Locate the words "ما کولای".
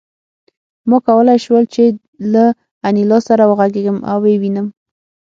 0.89-1.37